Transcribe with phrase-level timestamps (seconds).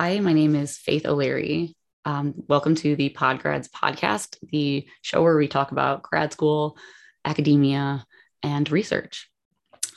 [0.00, 1.74] Hi, my name is Faith O'Leary.
[2.04, 6.78] Um, welcome to the Podgrads podcast, the show where we talk about grad school,
[7.24, 8.06] academia,
[8.44, 9.28] and research.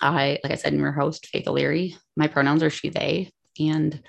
[0.01, 1.97] I, like I said, I'm your host, Faith O'Leary.
[2.17, 3.31] My pronouns are she, they.
[3.60, 4.01] And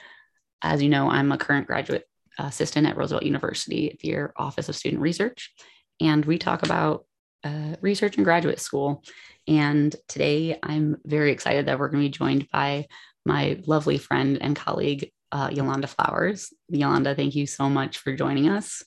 [0.63, 4.77] as you know, I'm a current graduate assistant at Roosevelt University at the Office of
[4.77, 5.53] Student Research.
[6.01, 7.05] And we talk about
[7.45, 9.05] uh, research and graduate school.
[9.47, 12.87] And today I'm very excited that we're going to be joined by
[13.27, 16.53] my lovely friend and colleague, uh, Yolanda Flowers.
[16.69, 18.85] Yolanda, thank you so much for joining us.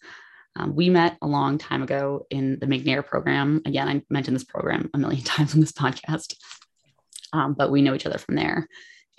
[0.56, 3.62] Um, we met a long time ago in the McNair program.
[3.66, 6.36] Again, I mentioned this program a million times on this podcast,
[7.34, 8.68] um, but we know each other from there.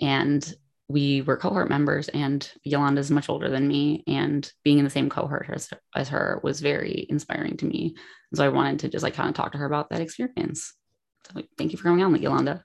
[0.01, 0.51] And
[0.89, 4.03] we were cohort members, and Yolanda is much older than me.
[4.07, 7.95] And being in the same cohort as, as her was very inspiring to me.
[8.33, 10.73] So I wanted to just like kind of talk to her about that experience.
[11.25, 12.63] So thank you for coming on, with Yolanda.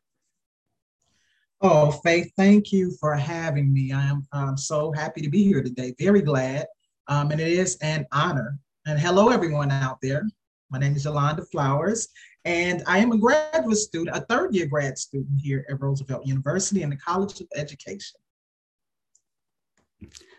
[1.65, 3.93] Oh, Faith, thank you for having me.
[3.93, 5.95] I am um, so happy to be here today.
[5.97, 6.66] Very glad.
[7.07, 8.59] Um, and it is an honor.
[8.85, 10.27] And hello, everyone out there.
[10.71, 12.09] My name is Yolanda Flowers,
[12.45, 16.82] and I am a graduate student, a third year grad student here at Roosevelt University
[16.82, 18.19] in the College of Education.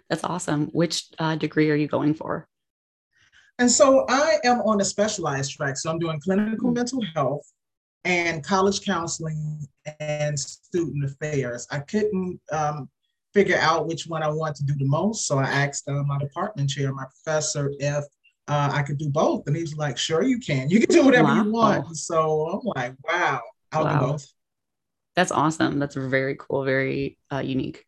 [0.09, 0.67] That's awesome.
[0.73, 2.49] Which uh, degree are you going for?
[3.59, 5.77] And so I am on a specialized track.
[5.77, 7.49] So I'm doing clinical mental health
[8.05, 9.65] and college counseling
[9.99, 11.67] and student affairs.
[11.71, 12.89] I couldn't um,
[13.33, 15.27] figure out which one I wanted to do the most.
[15.27, 18.03] So I asked uh, my department chair, my professor, if
[18.47, 19.43] uh, I could do both.
[19.47, 20.69] And he's like, sure, you can.
[20.69, 21.43] You can do whatever wow.
[21.43, 21.97] you want.
[21.97, 23.99] So I'm like, wow, I'll wow.
[23.99, 24.27] do both.
[25.15, 25.79] That's awesome.
[25.79, 27.85] That's very cool, very uh, unique.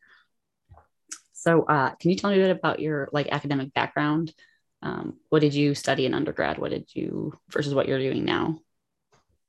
[1.33, 4.33] So uh, can you tell me a bit about your like academic background?
[4.81, 6.58] Um, what did you study in undergrad?
[6.58, 8.59] What did you versus what you're doing now?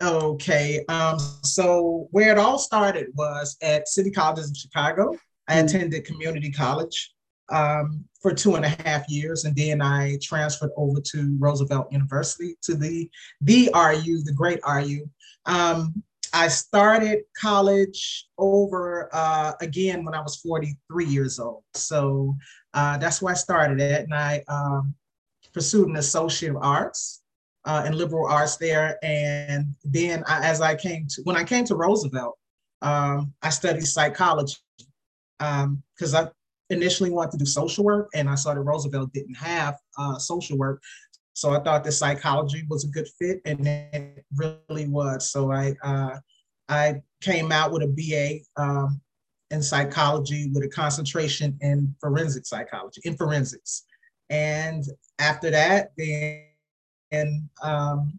[0.02, 0.84] Okay.
[0.88, 5.16] Um, so where it all started was at City Colleges in Chicago.
[5.48, 5.66] I mm-hmm.
[5.66, 7.14] attended community college
[7.48, 12.56] um, for two and a half years, and then I transferred over to Roosevelt University
[12.62, 13.08] to the
[13.40, 15.08] the RU, the great RU.
[15.46, 16.02] Um,
[16.34, 21.62] I started college over uh, again when I was 43 years old.
[21.74, 22.36] So
[22.74, 24.94] uh, that's where I started at, and I um,
[25.54, 27.22] pursued an associate of arts
[27.66, 28.98] uh, in liberal arts there.
[29.02, 32.38] And then I, as I came to, when I came to Roosevelt,
[32.82, 34.56] um, I studied psychology
[35.38, 36.28] because um, I
[36.70, 40.56] initially wanted to do social work and I saw that Roosevelt didn't have uh, social
[40.56, 40.82] work.
[41.34, 45.30] So I thought that psychology was a good fit and it really was.
[45.30, 46.18] So I, uh,
[46.68, 49.00] I came out with a BA um,
[49.50, 53.84] in psychology with a concentration in forensic psychology, in forensics.
[54.30, 54.84] And
[55.18, 56.45] after that, then
[57.10, 58.18] and um,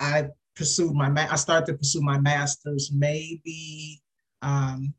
[0.00, 4.00] I pursued my I started to pursue my master's maybe
[4.42, 4.94] um,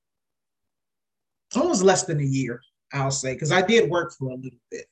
[1.56, 2.62] almost less than a year,
[2.94, 4.86] I'll say, because I did work for a little bit,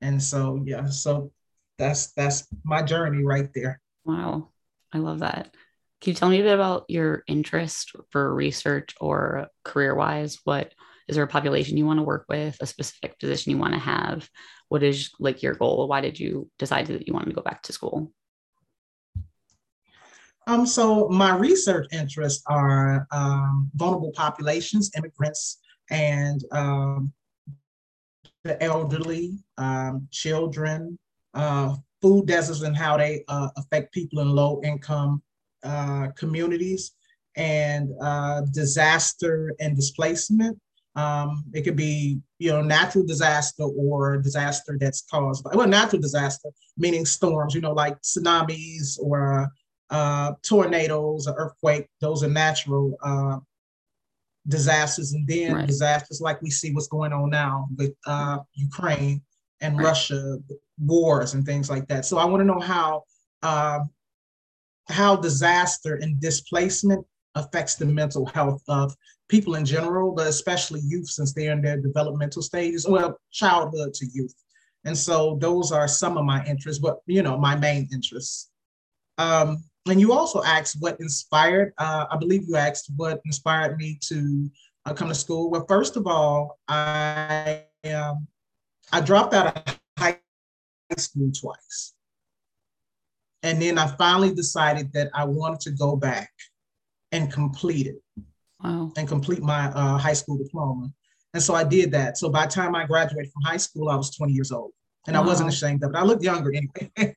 [0.00, 1.32] and so yeah, so
[1.78, 3.80] that's that's my journey right there.
[4.04, 4.48] Wow,
[4.92, 5.54] I love that.
[6.00, 10.38] Can you tell me a bit about your interest for research or career wise?
[10.44, 10.72] What
[11.08, 13.80] is there a population you want to work with, a specific position you want to
[13.80, 14.28] have?
[14.68, 15.88] What is like your goal?
[15.88, 18.12] Why did you decide that you wanted to go back to school?
[20.46, 25.58] Um, so my research interests are um, vulnerable populations, immigrants,
[25.90, 27.12] and um,
[28.44, 30.98] the elderly, um, children,
[31.34, 35.22] uh, food deserts, and how they uh, affect people in low-income
[35.64, 36.92] uh, communities,
[37.36, 40.58] and uh, disaster and displacement.
[40.98, 46.02] Um, it could be, you know, natural disaster or disaster that's caused by, well, natural
[46.02, 49.48] disaster, meaning storms, you know, like tsunamis or
[49.90, 51.86] uh, tornadoes or earthquake.
[52.00, 53.36] Those are natural uh,
[54.48, 55.12] disasters.
[55.12, 55.66] And then right.
[55.66, 59.22] disasters like we see what's going on now with uh, Ukraine
[59.60, 59.84] and right.
[59.84, 60.38] Russia,
[60.80, 62.06] wars and things like that.
[62.06, 63.04] So I want to know how
[63.42, 63.80] uh,
[64.88, 67.06] how disaster and displacement
[67.38, 68.94] affects the mental health of
[69.28, 74.06] people in general, but especially youth since they're in their developmental stages, well, childhood to
[74.12, 74.34] youth.
[74.84, 78.50] And so those are some of my interests, but you know, my main interests.
[79.18, 83.98] Um, and you also asked what inspired, uh, I believe you asked what inspired me
[84.02, 84.50] to
[84.86, 85.50] uh, come to school.
[85.50, 88.26] Well, first of all, I um,
[88.92, 90.18] I dropped out of high
[90.96, 91.94] school twice.
[93.42, 96.30] And then I finally decided that I wanted to go back
[97.12, 98.02] and complete it
[98.62, 98.92] wow.
[98.96, 100.90] and complete my uh, high school diploma.
[101.34, 102.18] And so I did that.
[102.18, 104.72] So by the time I graduated from high school, I was 20 years old.
[105.06, 105.22] And wow.
[105.22, 105.96] I wasn't ashamed of it.
[105.96, 107.14] I looked younger anyway.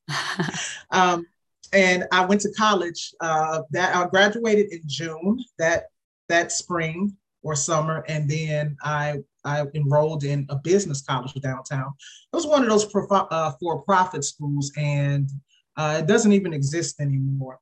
[0.90, 1.26] um,
[1.72, 3.14] and I went to college.
[3.20, 5.84] Uh, that I graduated in June that
[6.28, 11.92] that spring, or summer, and then I I enrolled in a business college downtown.
[12.32, 15.28] It was one of those uh, for-profit schools, and
[15.76, 17.58] uh, it doesn't even exist anymore.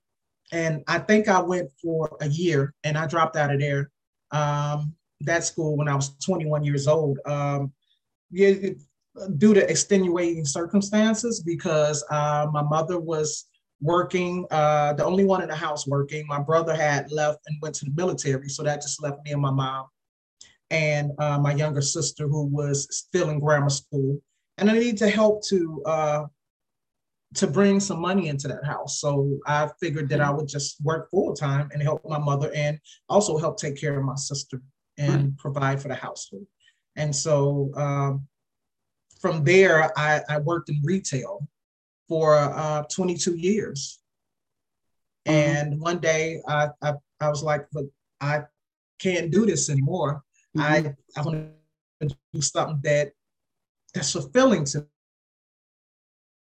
[0.53, 3.91] And I think I went for a year, and I dropped out of there.
[4.33, 7.19] Um, that school when I was 21 years old.
[7.27, 7.73] Um,
[8.31, 8.55] yeah,
[9.37, 13.47] due to extenuating circumstances, because uh, my mother was
[13.81, 16.27] working, uh, the only one in the house working.
[16.27, 19.43] My brother had left and went to the military, so that just left me and
[19.43, 19.87] my mom
[20.71, 24.21] and uh, my younger sister who was still in grammar school.
[24.59, 26.25] And I needed to help to uh,
[27.35, 29.01] to bring some money into that house.
[29.01, 32.79] So I figured that I would just work full time and help my mother and
[33.09, 34.61] also help take care of my sister
[34.99, 35.37] and right.
[35.39, 36.47] provide for the household.
[36.97, 38.27] And so um,
[39.21, 41.47] from there, I, I, worked in retail
[42.09, 44.01] for uh, 22 years.
[45.27, 45.59] Mm-hmm.
[45.59, 47.89] And one day I, I, I was like, look,
[48.21, 48.43] I
[48.99, 50.23] can't do this anymore.
[50.57, 50.89] Mm-hmm.
[50.89, 51.49] I, I want
[52.01, 53.13] to do something that
[53.95, 54.87] that's fulfilling to me.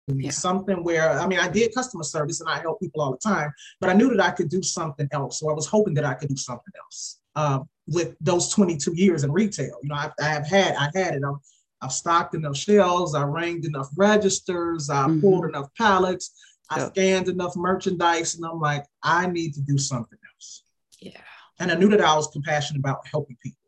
[0.07, 0.31] Yeah.
[0.31, 3.51] Something where I mean I did customer service and I help people all the time,
[3.79, 5.39] but I knew that I could do something else.
[5.39, 7.19] So I was hoping that I could do something else.
[7.35, 9.77] Um, with those 22 years in retail.
[9.81, 11.21] You know, I, I have had, I had it.
[11.25, 11.35] I've,
[11.81, 15.19] I've stocked enough shelves, I ranged enough registers, I mm-hmm.
[15.19, 16.31] pulled enough pallets,
[16.69, 16.89] I yep.
[16.91, 20.63] scanned enough merchandise, and I'm like, I need to do something else.
[21.01, 21.19] Yeah.
[21.59, 23.59] And I knew that I was compassionate about helping people.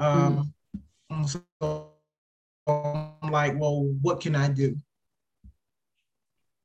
[0.00, 0.54] Um,
[1.12, 1.42] mm.
[1.60, 1.92] So
[2.66, 4.76] I'm like, well, what can I do?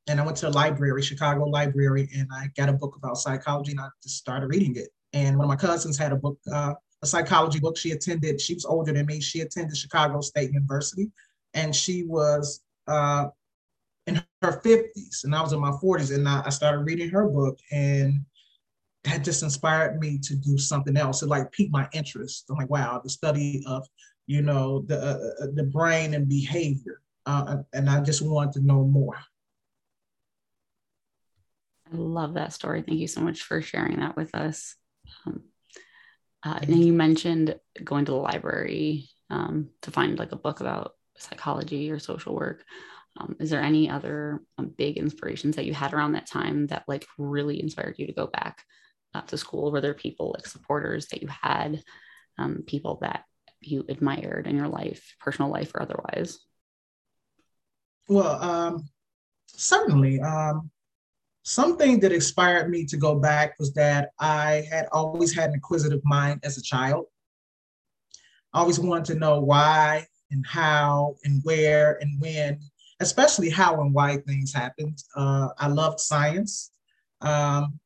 [0.08, 3.72] And I went to a library, Chicago Library, and I got a book about psychology,
[3.72, 4.90] and I just started reading it.
[5.14, 6.74] And one of my cousins had a book, uh,
[7.04, 7.78] a psychology book.
[7.78, 9.22] She attended, she was older than me.
[9.22, 11.12] She attended Chicago State University
[11.54, 13.28] and she was uh,
[14.08, 16.16] in her 50s and I was in my 40s.
[16.16, 18.26] And I, I started reading her book and
[19.04, 21.22] that just inspired me to do something else.
[21.22, 22.46] It like piqued my interest.
[22.50, 23.86] I'm like, wow, the study of,
[24.26, 27.02] you know, the, uh, uh the brain and behavior.
[27.26, 29.18] Uh, and I just wanted to know more.
[31.94, 32.82] I love that story.
[32.82, 34.76] Thank you so much for sharing that with us.
[35.26, 35.44] Um,
[36.44, 40.94] uh, and you mentioned going to the library um, to find like a book about
[41.18, 42.64] psychology or social work.
[43.20, 46.84] Um, is there any other um, big inspirations that you had around that time that
[46.88, 48.64] like really inspired you to go back
[49.14, 49.72] uh, to school?
[49.72, 51.84] Were there people like supporters that you had,
[52.40, 53.24] um, people that
[53.62, 56.40] you admired in your life, personal life or otherwise?
[58.10, 58.90] Well, um,
[59.46, 60.20] certainly.
[60.20, 60.72] Um,
[61.44, 66.02] something that inspired me to go back was that I had always had an inquisitive
[66.04, 67.06] mind as a child.
[68.54, 72.60] I always wanted to know why and how and where and when,
[73.02, 75.04] especially how and why things happened.
[75.16, 76.72] Uh, I loved science.
[77.22, 77.80] Um,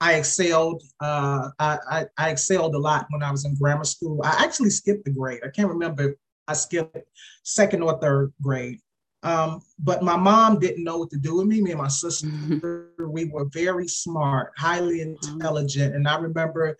[0.00, 0.82] I excelled.
[1.00, 4.22] Uh, I, I, I, excelled a lot when I was in grammar school.
[4.24, 5.40] I actually skipped the grade.
[5.44, 6.16] I can't remember.
[6.48, 6.96] I skipped
[7.42, 8.80] second or third grade.
[9.22, 11.60] Um, but my mom didn't know what to do with me.
[11.60, 13.10] Me and my sister, mm-hmm.
[13.10, 15.32] we were very smart, highly mm-hmm.
[15.32, 15.94] intelligent.
[15.94, 16.76] And I remember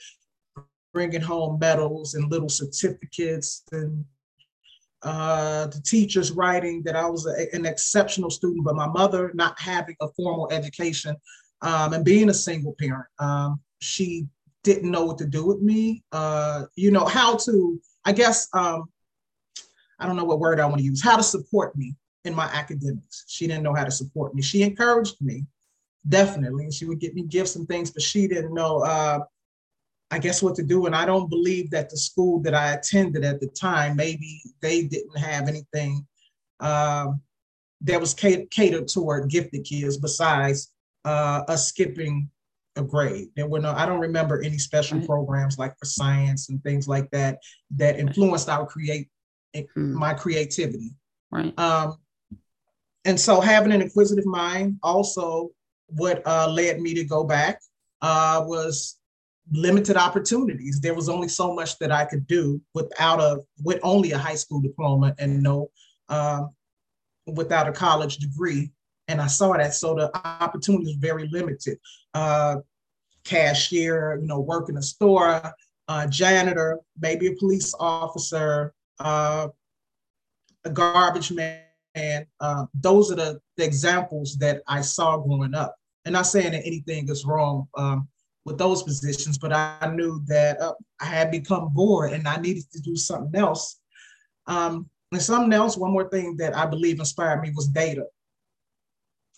[0.93, 4.05] bringing home medals and little certificates and
[5.03, 9.59] uh, the teachers writing that I was a, an exceptional student, but my mother not
[9.59, 11.17] having a formal education
[11.63, 14.27] um, and being a single parent, um, she
[14.63, 16.03] didn't know what to do with me.
[16.13, 18.91] Uh, you know, how to, I guess, um,
[19.99, 21.95] I don't know what word I want to use, how to support me
[22.25, 23.25] in my academics.
[23.29, 24.43] She didn't know how to support me.
[24.43, 25.47] She encouraged me,
[26.09, 26.71] definitely.
[26.71, 29.21] She would get me gifts and things, but she didn't know, uh,
[30.11, 30.87] I guess, what to do.
[30.87, 34.85] And I don't believe that the school that I attended at the time, maybe they
[34.85, 36.07] didn't have anything
[36.61, 37.21] um,
[37.83, 40.73] that was catered toward gifted kids besides
[41.05, 42.29] uh, us skipping
[42.77, 43.29] a grade.
[43.35, 45.07] There were no, I don't remember any special right.
[45.07, 47.39] programs like for science and things like that
[47.77, 49.09] that influenced our create
[49.75, 49.95] hmm.
[49.95, 50.93] my creativity.
[51.31, 51.57] Right.
[51.59, 51.97] Um,
[53.05, 55.51] and so having an inquisitive mind also
[55.87, 57.61] what uh, led me to go back
[58.03, 58.99] uh, was
[59.53, 60.81] limited opportunities.
[60.81, 64.35] There was only so much that i could do without a with only a high
[64.35, 65.71] school diploma and no
[66.09, 66.45] uh,
[67.27, 68.71] without a college degree.
[69.09, 71.79] And i saw that so the opportunities very limited.
[72.15, 72.57] Uh,
[73.25, 75.53] cashier you know work in a store
[75.89, 79.47] uh, janitor maybe a police officer uh,
[80.65, 81.61] a garbage man
[81.95, 85.75] and uh, those are the, the, examples that I saw growing up.
[86.05, 88.09] And not saying that anything is wrong um,
[88.45, 92.71] with those positions, but I knew that uh, I had become bored and I needed
[92.73, 93.81] to do something else.
[94.47, 98.05] Um, and something else, one more thing that I believe inspired me was data.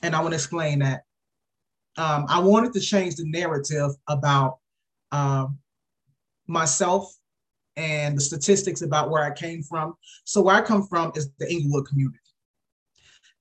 [0.03, 1.03] And I want to explain that.
[1.97, 4.59] Um, I wanted to change the narrative about
[5.11, 5.59] um,
[6.47, 7.15] myself
[7.77, 9.95] and the statistics about where I came from.
[10.25, 12.19] So where I come from is the Englewood community.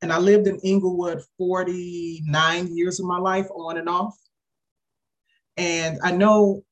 [0.02, 4.18] And I lived in Englewood 49 years of my life on and off.
[5.58, 6.64] And I know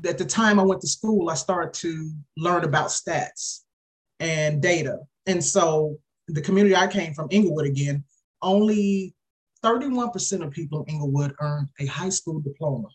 [0.00, 3.64] that the time I went to school, I started to learn about stats
[4.20, 5.00] and data.
[5.26, 8.04] And so the community I came from, Englewood again,
[8.42, 9.14] only
[9.64, 12.88] 31% of people in Englewood earned a high school diploma.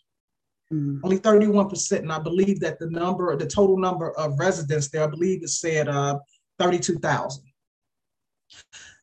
[0.72, 1.00] Mm.
[1.04, 1.98] Only 31%.
[1.98, 5.50] And I believe that the number, the total number of residents there, I believe it
[5.50, 6.18] said uh,
[6.58, 7.44] 32,000.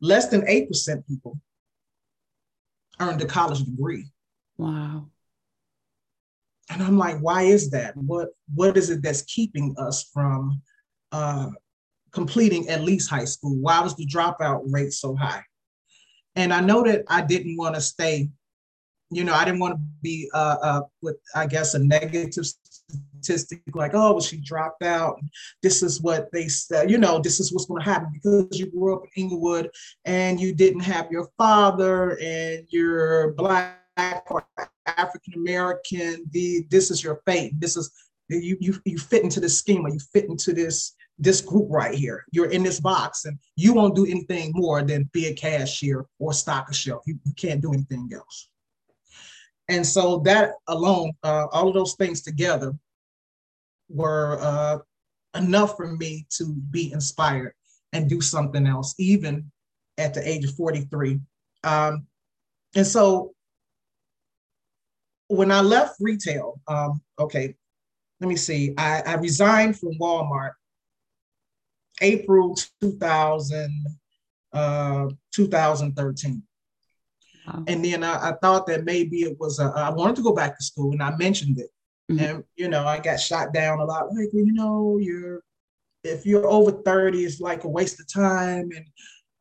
[0.01, 1.39] Less than 8% people
[2.99, 4.11] earned a college degree.
[4.57, 5.07] Wow.
[6.69, 7.97] And I'm like, why is that?
[7.97, 10.61] What what is it that's keeping us from
[11.11, 11.49] uh,
[12.11, 13.57] completing at least high school?
[13.57, 15.43] Why was the dropout rate so high?
[16.35, 18.29] And I know that I didn't want to stay,
[19.09, 22.45] you know, I didn't want to be uh, uh, with, I guess, a negative
[23.21, 25.19] statistic like, oh, well, she dropped out.
[25.61, 28.67] This is what they said, you know, this is what's going to happen because you
[28.67, 29.69] grew up in Englewood
[30.05, 33.77] and you didn't have your father and you're black
[34.29, 34.45] or
[34.85, 36.25] African American.
[36.31, 37.59] The this is your fate.
[37.59, 37.91] This is
[38.29, 39.91] you you you fit into this schema.
[39.91, 42.25] You fit into this this group right here.
[42.31, 46.33] You're in this box and you won't do anything more than be a cashier or
[46.33, 47.03] stock a shelf.
[47.05, 48.49] You, you can't do anything else.
[49.69, 52.73] And so that alone, uh, all of those things together
[53.93, 54.77] were uh,
[55.35, 57.53] enough for me to be inspired
[57.93, 59.51] and do something else, even
[59.97, 61.19] at the age of 43.
[61.63, 62.07] Um,
[62.75, 63.33] and so
[65.27, 67.55] when I left retail, um, okay,
[68.19, 70.51] let me see, I, I resigned from Walmart
[72.01, 73.85] April 2000,
[74.53, 76.43] uh, 2013.
[77.47, 77.63] Wow.
[77.67, 80.57] And then I, I, thought that maybe it was, a, I wanted to go back
[80.57, 81.69] to school and I mentioned it.
[82.11, 82.35] Mm-hmm.
[82.35, 84.07] And, you know, I got shot down a lot.
[84.13, 85.41] Like, well, you know, you're,
[86.03, 88.69] if you're over 30, it's like a waste of time.
[88.75, 88.85] And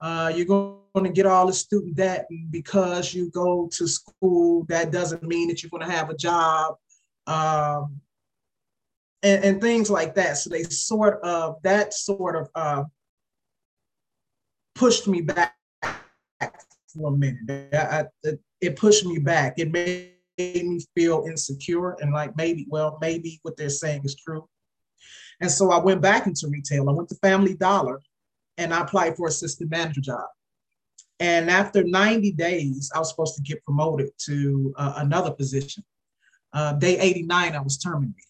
[0.01, 2.27] uh, you're going to get all the student debt.
[2.31, 6.17] And because you go to school, that doesn't mean that you're going to have a
[6.17, 6.77] job.
[7.27, 8.01] Um,
[9.23, 10.39] and, and things like that.
[10.39, 12.85] So they sort of that sort of uh,
[14.75, 15.55] pushed me back
[16.93, 17.69] for a minute.
[17.73, 19.59] I, I, it pushed me back.
[19.59, 20.13] It made
[20.65, 24.49] me feel insecure and like maybe, well, maybe what they're saying is true.
[25.41, 26.89] And so I went back into retail.
[26.89, 28.01] I went to Family Dollar
[28.59, 30.27] and I applied for a assistant manager job.
[31.19, 35.85] And after 90 days, I was supposed to get promoted to uh, another position.
[36.53, 38.25] Uh, day 89, I was terminated.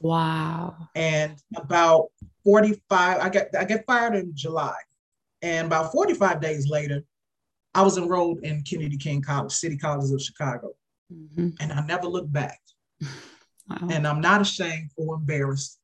[0.00, 0.88] Wow.
[0.94, 2.08] And about
[2.44, 4.76] 45, I got I get fired in July.
[5.42, 7.02] And about 45 days later,
[7.74, 10.72] I was enrolled in Kennedy King College, City Colleges of Chicago.
[11.12, 11.48] Mm-hmm.
[11.60, 12.58] And I never looked back.
[13.68, 13.88] Wow.
[13.90, 15.78] And I'm not ashamed or embarrassed.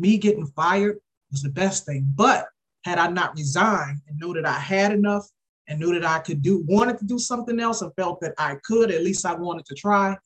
[0.00, 0.98] Me getting fired
[1.30, 2.12] was the best thing.
[2.16, 2.46] But
[2.84, 5.28] had I not resigned and knew that I had enough
[5.68, 8.56] and knew that I could do, wanted to do something else and felt that I
[8.64, 10.16] could, at least I wanted to try,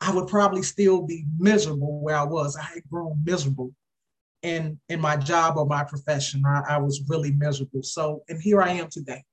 [0.00, 2.56] I would probably still be miserable where I was.
[2.56, 3.72] I had grown miserable
[4.42, 6.44] in in my job or my profession.
[6.46, 7.82] I, I was really miserable.
[7.82, 9.24] So, and here I am today.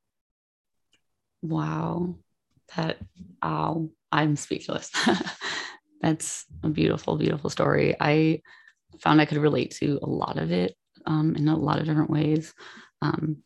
[1.41, 2.15] Wow,
[2.75, 2.99] that
[3.41, 4.91] oh, I'm speechless.
[6.01, 7.95] That's a beautiful, beautiful story.
[7.99, 8.41] I
[8.99, 10.75] found I could relate to a lot of it
[11.05, 12.53] um, in a lot of different ways.
[13.01, 13.43] Um,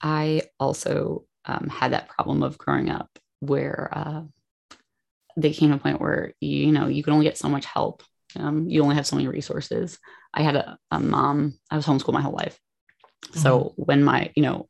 [0.00, 3.10] I also um, had that problem of growing up
[3.40, 4.22] where uh,
[5.36, 8.02] they came to a point where you know you can only get so much help
[8.36, 9.98] um, you only have so many resources
[10.32, 12.58] i had a, a mom i was homeschooled my whole life
[13.26, 13.40] mm-hmm.
[13.40, 14.68] so when my you know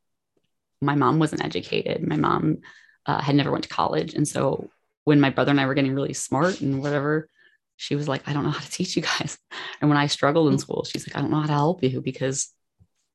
[0.81, 2.57] my mom wasn't educated my mom
[3.05, 4.69] uh, had never went to college and so
[5.05, 7.29] when my brother and i were getting really smart and whatever
[7.77, 9.37] she was like i don't know how to teach you guys
[9.81, 12.01] and when i struggled in school she's like i don't know how to help you
[12.01, 12.49] because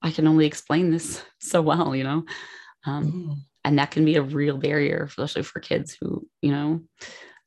[0.02, 2.24] i can only explain this so well you know
[2.86, 3.32] um, mm-hmm.
[3.64, 6.80] and that can be a real barrier especially for kids who you know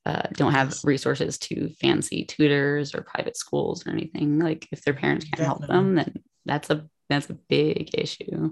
[0.05, 4.93] uh, don't have resources to fancy tutors or private schools or anything like if their
[4.93, 5.67] parents can't definitely.
[5.67, 6.13] help them then
[6.45, 8.51] that's a that's a big issue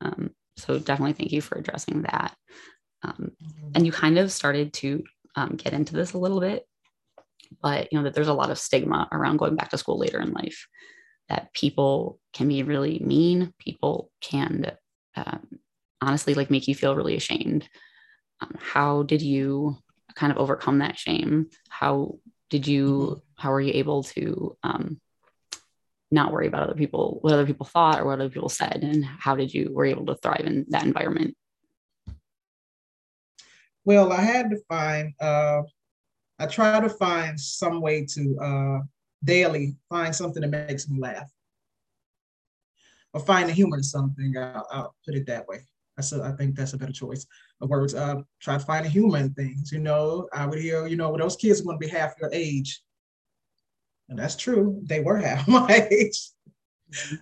[0.00, 2.34] um, so definitely thank you for addressing that
[3.02, 3.68] um, mm-hmm.
[3.74, 5.02] and you kind of started to
[5.36, 6.66] um, get into this a little bit
[7.60, 10.20] but you know that there's a lot of stigma around going back to school later
[10.20, 10.66] in life
[11.28, 14.72] that people can be really mean people can
[15.16, 15.46] um,
[16.00, 17.68] honestly like make you feel really ashamed.
[18.40, 19.78] Um, how did you
[20.14, 21.48] kind of overcome that shame?
[21.68, 22.16] How
[22.50, 23.42] did you mm-hmm.
[23.42, 25.00] how were you able to um,
[26.10, 29.02] not worry about other people what other people thought or what other people said and
[29.04, 31.34] how did you were able to thrive in that environment
[33.84, 35.62] well i had to find uh,
[36.38, 38.78] i tried to find some way to uh,
[39.24, 41.30] daily find something that makes me laugh
[43.14, 44.36] or find the humor in something.
[44.36, 45.60] I'll, I'll put it that way.
[45.96, 47.26] That's a, I think that's a better choice
[47.60, 47.94] of words.
[47.94, 49.70] Uh, try to find the humor in things.
[49.70, 52.14] You know, I would hear, you know, well, those kids are going to be half
[52.20, 52.80] your age.
[54.08, 54.80] And that's true.
[54.84, 56.30] They were half my age.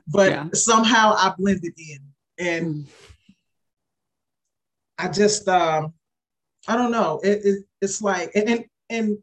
[0.07, 0.49] But yeah.
[0.53, 1.99] somehow I blended in.
[2.39, 2.89] And mm.
[4.99, 5.95] I just, um,
[6.69, 7.21] I don't know.
[7.23, 9.19] It, it, it's like, and, and, and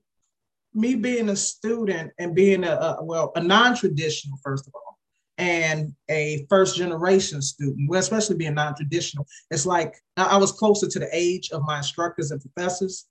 [0.74, 4.98] me being a student and being a, a well, a non-traditional, first of all,
[5.38, 11.00] and a first generation student, well, especially being non-traditional, it's like I was closer to
[11.00, 13.06] the age of my instructors and professors,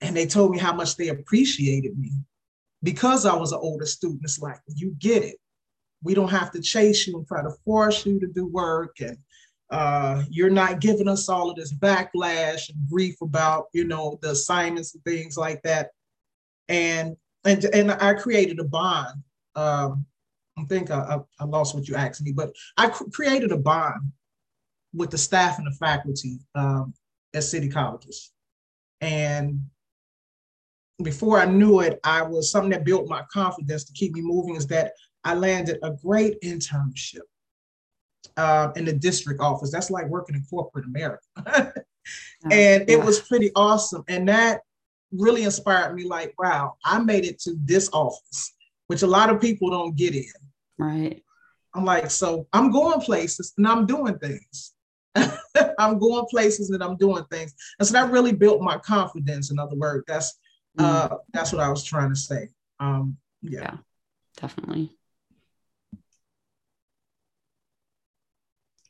[0.00, 2.12] and they told me how much they appreciated me
[2.82, 4.20] because I was an older student.
[4.24, 5.36] It's like you get it.
[6.02, 9.16] We don't have to chase you and try to force you to do work, and
[9.70, 14.30] uh, you're not giving us all of this backlash and grief about you know the
[14.30, 15.90] assignments and things like that.
[16.68, 19.22] And and and I created a bond.
[19.54, 20.06] Um,
[20.56, 24.12] I think I, I, lost what you asked me, but I created a bond
[24.92, 26.94] with the staff and the faculty um,
[27.34, 28.32] at city colleges.
[29.00, 29.60] And
[31.02, 34.56] before I knew it, I was something that built my confidence to keep me moving
[34.56, 34.92] is that
[35.24, 37.20] I landed a great internship
[38.36, 39.70] uh, in the district office.
[39.72, 41.22] That's like working in corporate America.
[42.50, 44.04] and it was pretty awesome.
[44.08, 44.60] And that
[45.12, 48.54] really inspired me like, wow, I made it to this office,
[48.86, 50.24] which a lot of people don't get in.
[50.78, 51.22] Right.
[51.74, 54.74] I'm like, so I'm going places and I'm doing things.
[55.78, 57.54] I'm going places and I'm doing things.
[57.78, 59.50] And so that really built my confidence.
[59.50, 60.38] In other words, that's
[60.78, 60.84] mm.
[60.84, 62.48] uh that's what I was trying to say.
[62.80, 63.60] Um yeah.
[63.60, 63.76] yeah
[64.40, 64.97] definitely.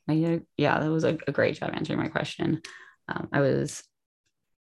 [0.09, 2.63] Yeah, that was a, a great job answering my question.
[3.09, 3.83] Um, I was,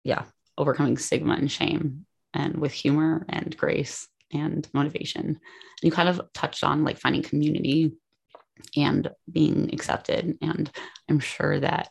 [0.04, 0.24] yeah,
[0.58, 5.26] overcoming stigma and shame and with humor and grace and motivation.
[5.26, 5.38] And
[5.82, 7.92] you kind of touched on like finding community
[8.76, 10.38] and being accepted.
[10.40, 10.70] And
[11.08, 11.88] I'm sure that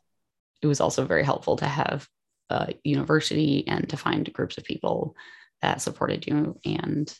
[0.62, 2.08] it was also very helpful to have
[2.50, 5.16] a university and to find groups of people
[5.62, 7.14] that supported you and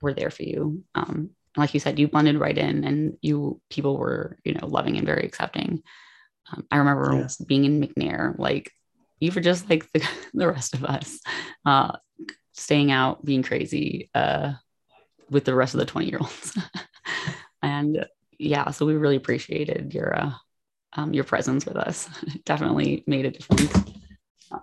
[0.00, 0.84] were there for you.
[0.94, 4.96] Um, like you said, you blended right in, and you people were you know loving
[4.96, 5.82] and very accepting.
[6.52, 7.36] Um, I remember yes.
[7.36, 8.70] being in McNair, like
[9.20, 11.20] you were just like the, the rest of us.
[11.64, 11.96] Uh,
[12.52, 14.52] staying out, being crazy uh,
[15.30, 16.58] with the rest of the 20 year olds.
[17.62, 18.06] and
[18.38, 20.32] yeah, so we really appreciated your uh,
[20.94, 22.08] um, your presence with us.
[22.44, 23.72] Definitely made a difference.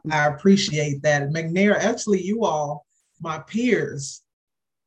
[0.09, 1.29] I appreciate that.
[1.29, 2.85] McNair, actually, you all,
[3.19, 4.21] my peers,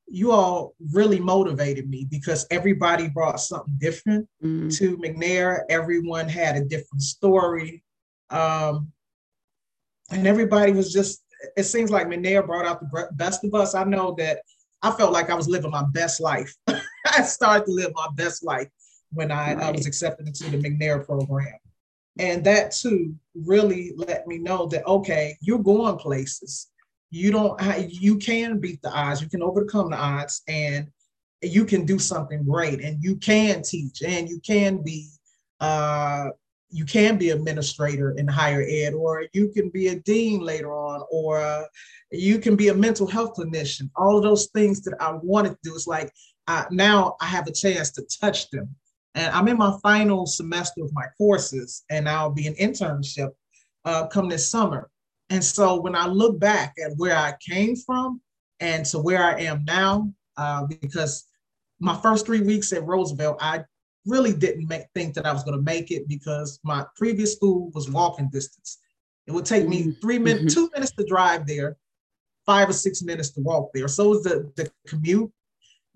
[0.07, 4.77] you all really motivated me because everybody brought something different mm.
[4.79, 5.61] to McNair.
[5.69, 7.83] Everyone had a different story.
[8.31, 8.93] Um,
[10.11, 11.25] and everybody was just
[11.57, 13.75] it seems like McNair brought out the best of us.
[13.75, 14.41] I know that
[14.83, 16.55] I felt like I was living my best life.
[16.69, 18.69] I started to live my best life
[19.13, 19.65] when I, right.
[19.65, 21.59] I was accepted into the McNair program.
[22.19, 26.69] And that too really let me know that, okay, you're going places.
[27.15, 27.55] You don't,
[27.89, 30.89] you can beat the odds, you can overcome the odds, and
[31.43, 35.09] you can do something great, and you can teach, and you can be
[35.61, 36.31] uh,
[36.71, 41.05] you can be administrator in higher ed, or you can be a dean later on,
[41.09, 41.63] or uh,
[42.11, 43.89] you can be a mental health clinician.
[43.95, 45.75] All of those things that I wanted to do.
[45.77, 46.13] It's like
[46.73, 48.75] now I have a chance to touch them.
[49.15, 53.31] And I'm in my final semester of my courses, and I'll be an internship
[53.85, 54.91] uh, come this summer.
[55.35, 58.21] And so when I look back at where I came from
[58.61, 61.27] and to where I am now, uh, because
[61.81, 63.65] my first three weeks at Roosevelt, I
[64.07, 67.73] really didn't make, think that I was going to make it because my previous school
[67.75, 68.79] was walking distance.
[69.27, 70.01] It would take me mm-hmm.
[70.01, 70.67] three minutes, mm-hmm.
[70.67, 71.79] two minutes to drive there,
[72.47, 73.89] five or six minutes to walk there.
[73.89, 75.33] So the the commute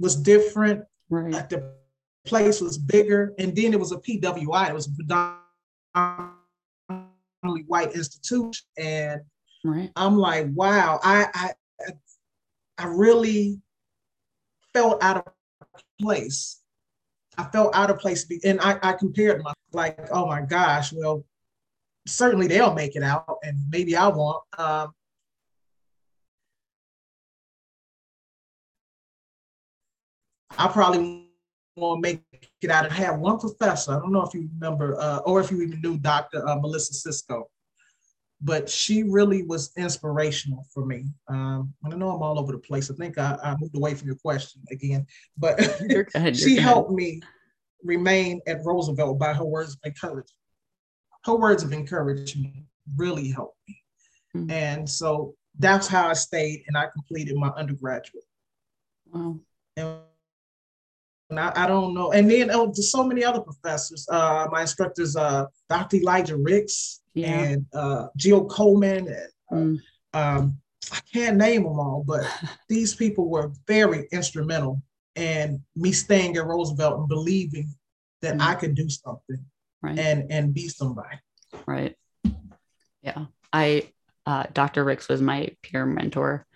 [0.00, 0.82] was different.
[1.10, 1.48] Right.
[1.48, 1.74] The
[2.26, 4.70] place was bigger, and then it was a PWI.
[4.70, 4.88] It was
[5.94, 6.28] a
[7.48, 9.20] predominantly white institution, and
[9.64, 9.90] right.
[9.96, 11.92] I'm like, wow, I I
[12.78, 13.60] I really
[14.72, 15.32] felt out of
[16.00, 16.60] place
[17.38, 18.26] I felt out of place.
[18.44, 21.24] And I, I compared my, like, oh my gosh, well,
[22.06, 24.42] certainly they'll make it out and maybe I won't.
[24.58, 24.92] Um,
[30.58, 31.27] I probably
[31.78, 32.22] won't make
[32.60, 33.92] it out and have one professor.
[33.92, 36.46] I don't know if you remember uh, or if you even knew Dr.
[36.46, 37.48] Uh, Melissa Cisco,
[38.40, 41.06] but she really was inspirational for me.
[41.28, 42.90] Um, I know I'm all over the place.
[42.90, 45.58] I think I, I moved away from your question again, but
[46.34, 47.20] she helped me
[47.82, 50.30] remain at Roosevelt by her words of encouragement.
[51.24, 52.54] Her words of encouragement
[52.96, 53.82] really helped me.
[54.36, 54.50] Mm-hmm.
[54.50, 58.24] And so that's how I stayed and I completed my undergraduate.
[59.12, 59.40] Wow.
[59.76, 59.98] and
[61.30, 62.12] I, I, don't know.
[62.12, 64.06] And then oh, there's so many other professors.
[64.10, 65.96] Uh, my instructors, uh, Dr.
[65.96, 67.40] Elijah Ricks yeah.
[67.40, 69.08] and uh, Jill Coleman.
[69.50, 69.80] And,
[70.14, 70.38] uh, mm.
[70.38, 70.58] um,
[70.92, 72.22] I can't name them all, but
[72.68, 74.82] these people were very instrumental
[75.16, 77.74] in me staying at Roosevelt and believing
[78.22, 78.40] that mm.
[78.40, 79.44] I could do something
[79.82, 79.98] right.
[79.98, 81.18] and and be somebody.
[81.66, 81.96] Right.
[83.02, 83.26] Yeah.
[83.52, 83.90] I
[84.26, 84.84] uh, Dr.
[84.84, 86.46] Ricks was my peer mentor,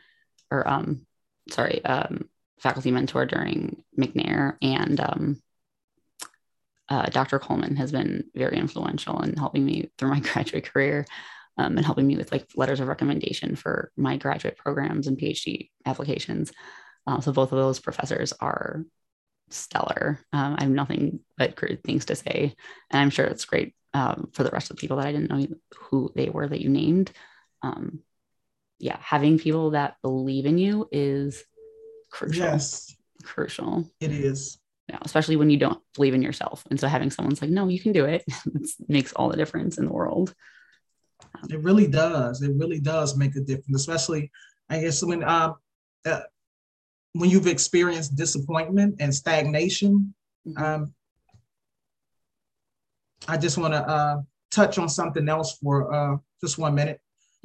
[0.50, 1.06] or um,
[1.50, 2.28] sorry, um,
[2.62, 5.42] faculty mentor during McNair, and um,
[6.88, 7.38] uh, Dr.
[7.38, 11.06] Coleman has been very influential in helping me through my graduate career
[11.58, 15.70] um, and helping me with like letters of recommendation for my graduate programs and PhD
[15.86, 16.52] applications.
[17.06, 18.84] Uh, so both of those professors are
[19.50, 20.20] stellar.
[20.32, 22.54] Um, I have nothing but great things to say,
[22.90, 25.30] and I'm sure it's great um, for the rest of the people that I didn't
[25.30, 25.46] know
[25.78, 27.10] who they were that you named.
[27.62, 28.00] Um,
[28.78, 31.44] yeah, having people that believe in you is
[32.12, 32.44] crucial.
[32.44, 32.94] Yes,
[33.24, 33.90] crucial.
[34.00, 34.58] It is.
[34.88, 37.80] Yeah, especially when you don't believe in yourself, and so having someone's like, "No, you
[37.80, 38.24] can do it,"
[38.88, 40.34] makes all the difference in the world.
[41.48, 42.42] It really does.
[42.42, 44.30] It really does make a difference, especially
[44.68, 45.56] I guess when um,
[46.04, 46.20] uh,
[47.12, 50.14] when you've experienced disappointment and stagnation.
[50.46, 50.62] Mm-hmm.
[50.62, 50.94] Um,
[53.28, 57.00] I just want to uh, touch on something else for uh, just one minute,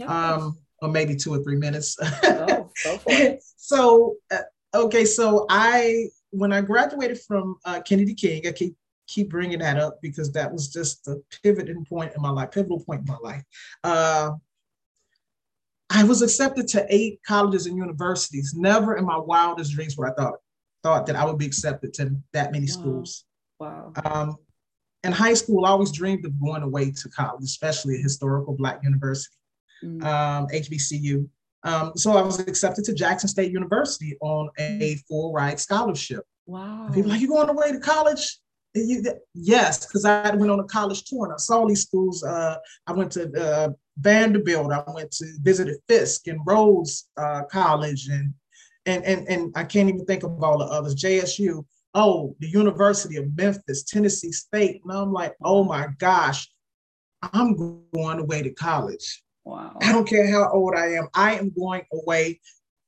[0.07, 1.95] um, or maybe two or three minutes.
[2.23, 3.43] go, go for it.
[3.57, 4.37] so, uh,
[4.73, 8.75] okay, so I when I graduated from uh, Kennedy King, I keep
[9.07, 12.83] keep bringing that up because that was just a pivoting point in my life, pivotal
[12.83, 13.43] point in my life.
[13.83, 14.31] Uh,
[15.89, 18.53] I was accepted to eight colleges and universities.
[18.55, 20.35] Never in my wildest dreams where I thought
[20.83, 22.71] thought that I would be accepted to that many wow.
[22.71, 23.25] schools.
[23.59, 23.93] Wow.
[24.05, 24.37] Um,
[25.03, 28.83] in high school, I always dreamed of going away to college, especially a historical Black
[28.83, 29.35] university,
[29.83, 30.03] mm.
[30.03, 31.27] um, HBCU.
[31.63, 36.23] Um, so I was accepted to Jackson State University on a full ride scholarship.
[36.45, 36.89] Wow.
[36.93, 38.37] People like, you going away to college?
[38.73, 42.23] You, yes, because I went on a college tour and I saw these schools.
[42.23, 44.71] Uh, I went to uh, Vanderbilt.
[44.71, 48.33] I went to visited Fisk and Rhodes uh, College, and
[48.85, 50.95] and and and I can't even think of all the others.
[50.95, 51.65] JSU.
[51.93, 56.47] Oh, the University of Memphis, Tennessee State, and I'm like, oh my gosh,
[57.23, 57.55] I'm
[57.91, 59.23] going away to college.
[59.47, 59.77] Wow.
[59.81, 61.07] I don't care how old I am.
[61.13, 62.41] I am going away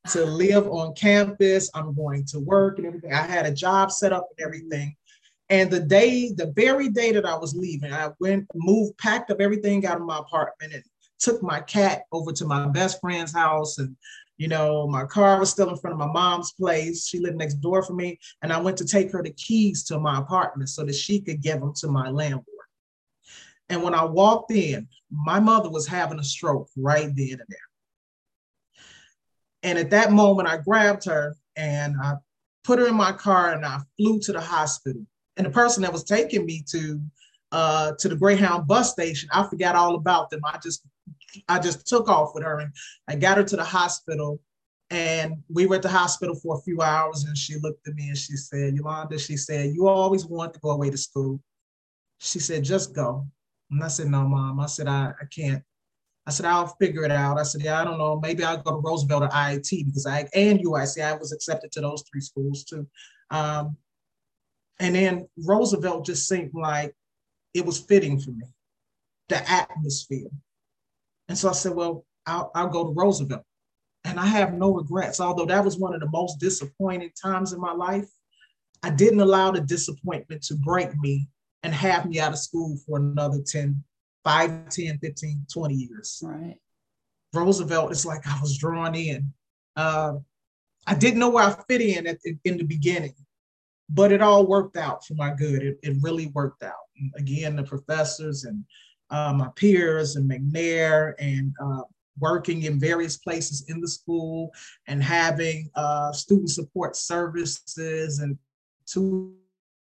[0.09, 1.69] to live on campus.
[1.73, 3.13] I'm going to work and everything.
[3.13, 4.95] I had a job set up and everything.
[5.49, 9.39] And the day, the very day that I was leaving, I went, moved, packed up
[9.39, 10.83] everything out of my apartment and
[11.19, 13.95] took my cat over to my best friend's house and
[14.37, 17.55] you know my car was still in front of my mom's place she lived next
[17.55, 20.85] door for me and i went to take her the keys to my apartment so
[20.85, 22.45] that she could give them to my landlord
[23.67, 27.69] and when i walked in my mother was having a stroke right then and there
[29.63, 32.13] and at that moment i grabbed her and i
[32.63, 35.05] put her in my car and i flew to the hospital
[35.37, 36.99] and the person that was taking me to
[37.51, 39.29] uh, to the Greyhound bus station.
[39.31, 40.41] I forgot all about them.
[40.43, 40.85] I just
[41.47, 42.71] I just took off with her and
[43.07, 44.39] I got her to the hospital.
[44.91, 48.07] And we were at the hospital for a few hours and she looked at me
[48.07, 51.39] and she said, Yolanda, she said, you always want to go away to school.
[52.17, 53.27] She said, just go.
[53.71, 54.60] And I said, no, mom.
[54.60, 55.63] I said, I, I can't.
[56.27, 57.39] I said, I'll figure it out.
[57.39, 58.19] I said, yeah, I don't know.
[58.19, 61.82] Maybe I'll go to Roosevelt or IIT because I, and UIC, I was accepted to
[61.82, 62.88] those three schools too.
[63.32, 63.77] Um,
[64.79, 66.93] and then Roosevelt just seemed like
[67.53, 68.45] it was fitting for me,
[69.27, 70.29] the atmosphere.
[71.27, 73.43] And so I said, well, I'll, I'll go to Roosevelt.
[74.05, 77.60] And I have no regrets, although that was one of the most disappointing times in
[77.60, 78.08] my life.
[78.82, 81.27] I didn't allow the disappointment to break me
[81.63, 83.83] and have me out of school for another 10,
[84.23, 86.21] 5, 10, 15, 20 years.
[86.23, 86.57] Right.
[87.33, 89.33] Roosevelt, it's like I was drawn in.
[89.75, 90.13] Uh,
[90.87, 93.13] I didn't know where I fit in at, in the beginning,
[93.89, 95.61] but it all worked out for my good.
[95.61, 96.73] It, it really worked out.
[96.97, 98.63] And again, the professors and
[99.09, 101.81] uh, my peers and McNair and uh,
[102.19, 104.51] working in various places in the school
[104.87, 108.37] and having uh, student support services and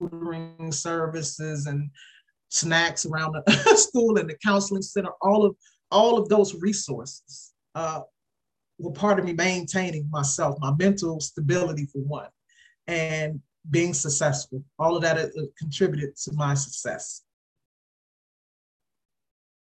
[0.00, 1.90] tutoring services and
[2.48, 5.56] snacks around the school and the counseling center, all of
[5.90, 8.00] all of those resources uh,
[8.78, 12.28] were part of me maintaining myself, my mental stability for one,
[12.86, 14.62] and being successful.
[14.78, 17.22] All of that uh, contributed to my success.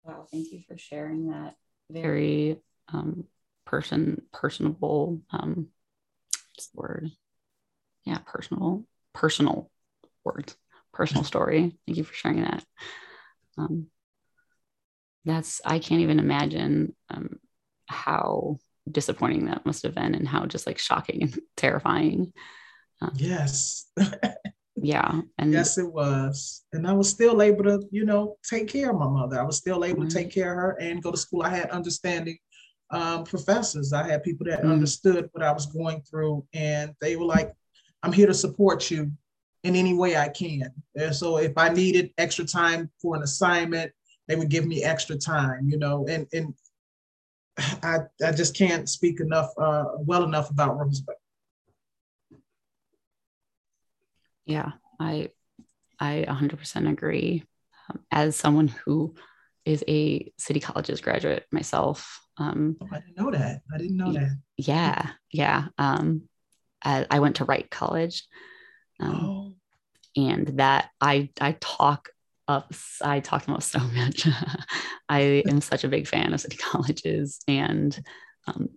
[0.04, 1.54] Wow, thank you for sharing that
[1.90, 2.58] very
[2.92, 3.24] um,
[3.64, 5.68] person personable um,
[6.74, 7.10] word.
[8.04, 9.70] Yeah, personal personal
[10.24, 10.56] words,
[10.92, 11.76] personal story.
[11.86, 12.64] Thank you for sharing that.
[13.58, 13.86] Um,
[15.24, 17.38] that's I can't even imagine um,
[17.86, 18.58] how
[18.90, 22.32] disappointing that must have been and how just like shocking and terrifying
[23.00, 23.90] Um, yes.
[24.76, 25.20] yeah.
[25.38, 26.64] And yes, it was.
[26.72, 29.40] And I was still able to, you know, take care of my mother.
[29.40, 31.42] I was still able to take care of her and go to school.
[31.42, 32.38] I had understanding
[32.90, 33.92] um, professors.
[33.92, 34.70] I had people that mm.
[34.70, 37.52] understood what I was going through, and they were like,
[38.02, 39.12] I'm here to support you
[39.64, 40.72] in any way I can.
[40.96, 43.92] And so if I needed extra time for an assignment,
[44.28, 46.54] they would give me extra time, you know, and and
[47.82, 51.18] I I just can't speak enough uh, well enough about Roosevelt.
[54.44, 55.30] Yeah, I
[56.00, 57.44] I 100% agree.
[57.88, 59.14] Um, as someone who
[59.64, 63.62] is a City Colleges graduate myself, um, oh, I didn't know that.
[63.72, 64.36] I didn't know that.
[64.56, 65.66] Yeah, yeah.
[65.78, 66.28] Um,
[66.84, 68.26] I, I went to Wright College,
[69.02, 69.54] um, oh.
[70.16, 72.10] and that I I talk
[72.48, 72.72] up.
[73.02, 74.26] I talk about so much.
[75.08, 77.98] I am such a big fan of City Colleges and
[78.46, 78.68] um,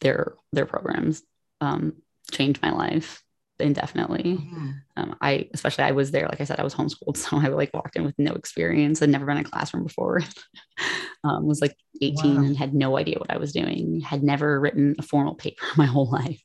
[0.00, 1.22] their their programs
[1.60, 1.94] um,
[2.30, 3.22] changed my life
[3.60, 4.22] indefinitely.
[4.22, 4.70] Mm-hmm.
[4.96, 7.74] Um, I especially I was there, like I said, I was homeschooled, so I like
[7.74, 9.02] walked in with no experience.
[9.02, 10.22] I'd never been in a classroom before.
[11.24, 12.42] um, was like 18 wow.
[12.42, 14.00] and had no idea what I was doing.
[14.00, 16.42] Had never written a formal paper my whole life.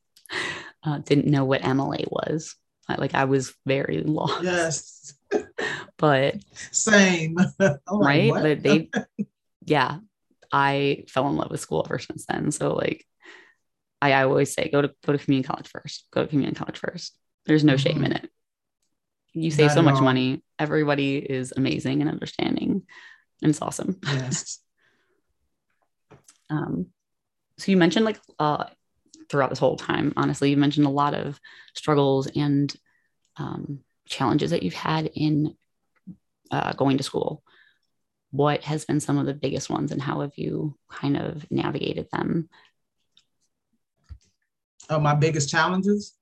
[0.84, 2.56] Uh, didn't know what MLA was.
[2.88, 4.44] Like I was very lost.
[4.44, 5.14] Yes.
[5.98, 6.36] but
[6.72, 7.38] same.
[7.92, 8.32] right.
[8.32, 8.90] but they,
[9.66, 9.98] yeah,
[10.52, 12.52] I fell in love with school ever since then.
[12.52, 13.06] So like
[14.02, 16.06] I, I always say go to go to community college first.
[16.12, 17.18] Go to community college first.
[17.46, 17.90] There's no mm-hmm.
[17.90, 18.30] shame in it.
[19.34, 20.02] You save Not so much all.
[20.02, 20.44] money.
[20.60, 22.84] Everybody is amazing and understanding,
[23.42, 24.00] and it's awesome.
[24.06, 24.60] Yes.
[26.50, 26.88] um,
[27.58, 28.66] so you mentioned like uh,
[29.30, 31.40] throughout this whole time, honestly, you mentioned a lot of
[31.74, 32.74] struggles and
[33.38, 35.56] um, challenges that you've had in
[36.52, 37.44] uh, going to school.
[38.32, 42.08] What has been some of the biggest ones, and how have you kind of navigated
[42.12, 42.50] them?
[44.90, 46.14] uh, my biggest challenges.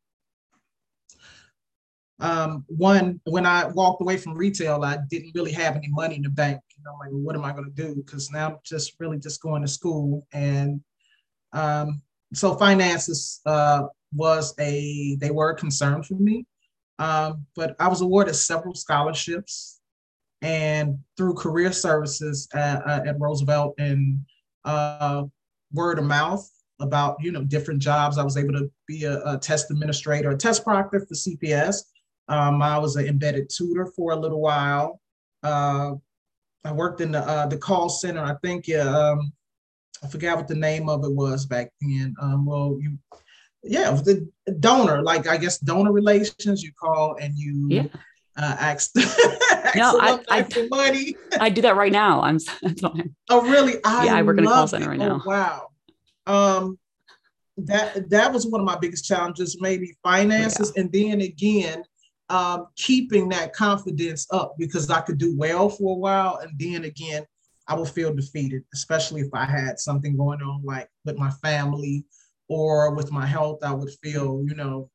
[2.19, 6.21] Um, one, when I walked away from retail, I didn't really have any money in
[6.21, 6.61] the bank.
[6.77, 7.95] You know, like, what am I going to do?
[7.95, 10.81] Because now I'm just really just going to school, and
[11.51, 12.01] um,
[12.33, 16.45] so finances uh, was a they were a concern for me.
[16.99, 19.79] Um, but I was awarded several scholarships,
[20.41, 24.19] and through career services at, uh, at Roosevelt and
[24.65, 25.23] uh,
[25.71, 26.47] word of mouth,
[26.79, 28.17] about you know different jobs.
[28.17, 31.83] I was able to be a, a test administrator, a test proctor for CPS.
[32.27, 35.01] Um, I was an embedded tutor for a little while.
[35.41, 35.93] Uh,
[36.63, 38.23] I worked in the uh, the call center.
[38.23, 39.33] I think um,
[40.03, 42.15] I forgot what the name of it was back then.
[42.21, 42.97] Um, well, you
[43.63, 46.61] yeah, the donor, like I guess donor relations.
[46.61, 47.83] You call and you yeah.
[48.37, 48.91] uh, ask.
[48.95, 51.15] no, I, I, for money.
[51.39, 52.21] I do that right now.
[52.21, 52.39] I'm.
[53.29, 53.75] oh, really?
[53.85, 55.21] I yeah, I work in a call center right now.
[55.25, 55.69] Oh, wow.
[56.25, 56.79] Um,
[57.57, 60.81] that that was one of my biggest challenges, maybe finances, yeah.
[60.81, 61.83] and then again,
[62.29, 66.83] um, keeping that confidence up because I could do well for a while, and then
[66.83, 67.25] again,
[67.67, 72.05] I would feel defeated, especially if I had something going on like with my family
[72.49, 73.59] or with my health.
[73.63, 74.89] I would feel, you know,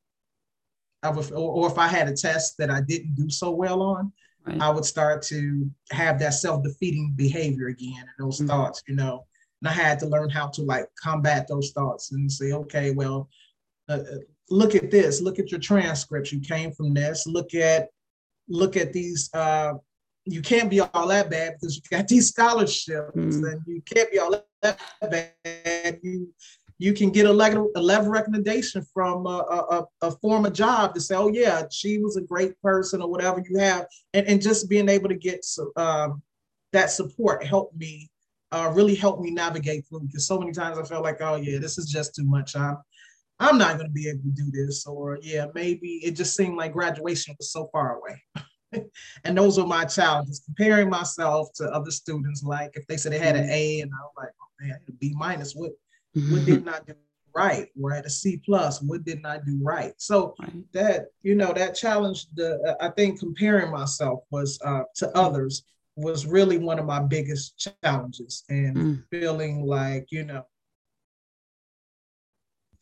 [1.02, 3.82] I would, or, or if I had a test that I didn't do so well
[3.82, 4.12] on,
[4.46, 4.60] right.
[4.60, 8.48] I would start to have that self-defeating behavior again and those mm-hmm.
[8.48, 9.24] thoughts, you know.
[9.62, 13.28] And I had to learn how to like combat those thoughts and say, okay, well,
[13.88, 14.18] uh, uh,
[14.50, 16.32] look at this, look at your transcripts.
[16.32, 17.26] You came from this.
[17.26, 17.88] Look at
[18.48, 19.30] look at these.
[19.32, 19.74] Uh,
[20.28, 23.52] you can't be all that bad because you got these scholarships, mm.
[23.52, 25.98] and you can't be all that bad.
[26.02, 26.32] You
[26.78, 31.00] you can get a level, a level recommendation from a, a, a, former job to
[31.00, 34.68] say, oh yeah, she was a great person or whatever you have, and, and just
[34.68, 36.22] being able to get um,
[36.72, 38.08] that support helped me
[38.52, 41.58] uh, really helped me navigate through because so many times I felt like, oh yeah,
[41.58, 42.54] this is just too much.
[42.54, 42.78] I'm
[43.40, 46.56] I'm not going to be able to do this, or yeah, maybe it just seemed
[46.56, 48.22] like graduation was so far away.
[49.24, 52.42] and those were my challenges, comparing myself to other students.
[52.42, 54.92] Like if they said they had an A, and I was like, oh man, a
[54.92, 55.54] B minus.
[55.54, 55.72] What
[56.30, 56.94] what did I do
[57.34, 57.68] right?
[57.80, 59.92] Or at a C plus, what didn't I do right?
[59.98, 60.34] So
[60.72, 65.64] that you know that challenge, the I think comparing myself was uh, to others
[65.98, 69.04] was really one of my biggest challenges and mm.
[69.10, 70.44] feeling like you know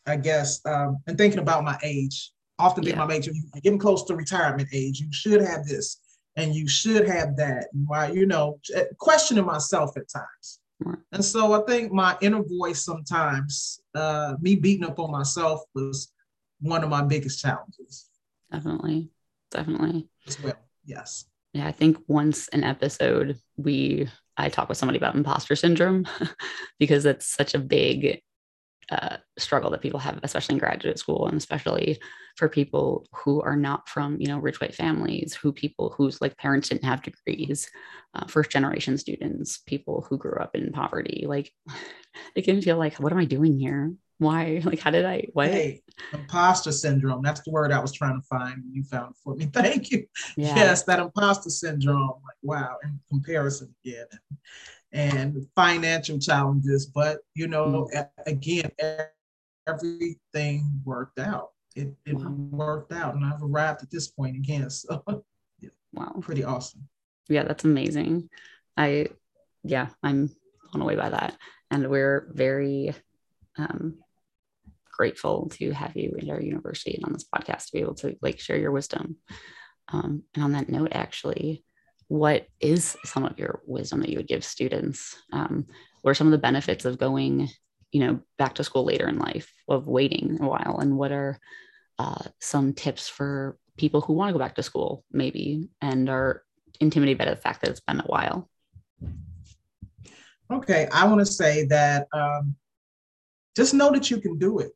[0.06, 3.04] i guess um, and thinking about my age often think yeah.
[3.04, 6.00] my you're getting close to retirement age you should have this
[6.36, 10.60] and you should have that why you know eh, questioning myself at times.
[10.78, 10.98] Right.
[11.12, 16.12] and so i think my inner voice sometimes uh, me beating up on myself was
[16.60, 18.06] one of my biggest challenges.
[18.50, 19.10] Definitely.
[19.50, 20.08] Definitely.
[20.26, 21.26] As well yes.
[21.52, 26.06] Yeah, I think once an episode we I talk with somebody about imposter syndrome
[26.78, 28.20] because it's such a big
[28.90, 31.98] uh, struggle that people have, especially in graduate school, and especially
[32.36, 36.36] for people who are not from you know rich white families, who people whose like
[36.36, 37.68] parents didn't have degrees,
[38.14, 41.24] uh, first generation students, people who grew up in poverty.
[41.26, 41.52] Like
[42.34, 43.92] it can feel like, what am I doing here?
[44.18, 44.62] Why?
[44.64, 45.26] Like, how did I?
[45.32, 45.48] What?
[45.48, 47.22] Hey, imposter syndrome.
[47.22, 48.62] That's the word I was trying to find.
[48.70, 49.46] You found for me.
[49.52, 50.06] Thank you.
[50.36, 50.56] Yeah.
[50.56, 52.20] Yes, that imposter syndrome.
[52.24, 54.06] Like, wow, in comparison again
[54.96, 56.86] and financial challenges.
[56.86, 58.08] But you know, mm.
[58.26, 58.70] again,
[59.68, 61.50] everything worked out.
[61.76, 62.30] It, it wow.
[62.30, 64.68] worked out, and I've arrived at this point again.
[64.70, 65.02] So,
[65.60, 66.88] yeah, wow, pretty awesome.
[67.28, 68.30] Yeah, that's amazing.
[68.76, 69.08] I,
[69.62, 70.30] yeah, I'm
[70.72, 71.36] blown away by that,
[71.70, 72.94] and we're very
[73.58, 73.98] um,
[74.90, 78.16] grateful to have you in our university and on this podcast to be able to
[78.22, 79.16] like share your wisdom.
[79.88, 81.62] Um, and on that note, actually,
[82.08, 85.16] what is some of your wisdom that you would give students?
[85.32, 85.66] Um,
[86.02, 87.48] what are some of the benefits of going,
[87.90, 91.38] you know, back to school later in life, of waiting a while, and what are
[91.98, 96.44] uh, some tips for people who want to go back to school, maybe, and are
[96.80, 98.48] intimidated by the fact that it's been a while?
[100.50, 102.54] Okay, I want to say that um,
[103.56, 104.70] just know that you can do it,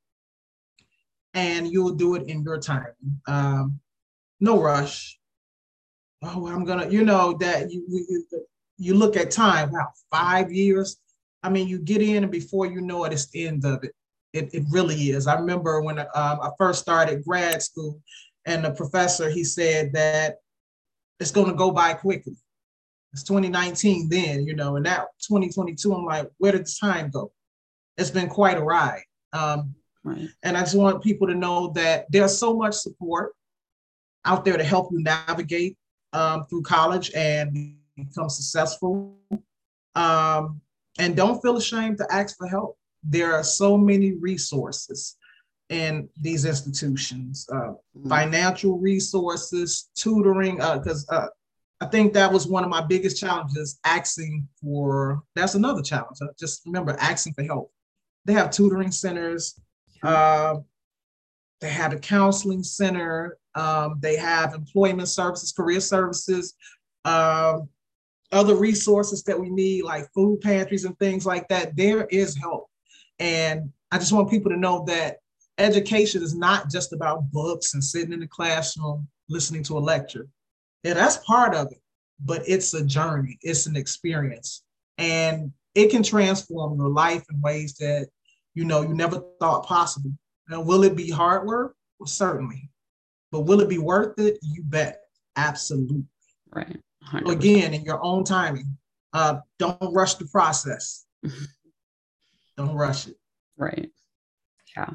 [1.35, 2.95] and you'll do it in your time.
[3.29, 3.79] Um,
[4.41, 5.20] no rush
[6.23, 8.25] oh, I'm gonna, you know, that you, you
[8.79, 10.97] you look at time, wow, five years.
[11.43, 13.93] I mean, you get in and before you know it, it's the end of it.
[14.33, 15.27] It, it really is.
[15.27, 18.01] I remember when um, I first started grad school,
[18.47, 20.37] and the professor he said that
[21.19, 22.37] it's going to go by quickly.
[23.13, 25.93] It's 2019 then, you know, and now 2022.
[25.93, 27.33] I'm like, where did the time go?
[27.99, 29.03] It's been quite a ride.
[29.33, 30.29] Um, right.
[30.43, 33.33] And I just want people to know that there's so much support
[34.25, 35.77] out there to help you navigate
[36.13, 39.17] um, through college and become successful.
[39.95, 40.61] Um,
[40.99, 42.77] and don't feel ashamed to ask for help.
[43.03, 45.17] There are so many resources
[45.71, 48.09] in these institutions uh, mm-hmm.
[48.09, 51.27] financial resources, tutoring, because uh, uh,
[51.81, 56.19] I think that was one of my biggest challenges asking for that's another challenge.
[56.21, 57.73] Uh, just remember asking for help.
[58.27, 59.59] They have tutoring centers,
[60.03, 60.57] uh,
[61.61, 66.55] they have a counseling center, um, they have employment services, career services,
[67.05, 67.69] um,
[68.33, 71.77] other resources that we need, like food pantries and things like that.
[71.77, 72.69] There is help.
[73.19, 75.19] And I just want people to know that
[75.59, 80.29] education is not just about books and sitting in the classroom listening to a lecture.
[80.83, 81.81] Yeah, that's part of it,
[82.25, 84.63] but it's a journey, it's an experience.
[84.97, 88.09] And it can transform your life in ways that
[88.55, 90.11] you know you never thought possible.
[90.49, 91.77] Now, will it be hard work?
[91.99, 92.70] Well, certainly.
[93.31, 94.39] But will it be worth it?
[94.43, 95.01] You bet.
[95.37, 96.05] Absolutely.
[96.53, 96.79] Right.
[97.13, 97.31] 100%.
[97.31, 98.77] Again, in your own timing.
[99.13, 101.07] Uh, don't rush the process.
[102.57, 103.17] don't rush it.
[103.57, 103.91] Right.
[104.77, 104.91] Yeah.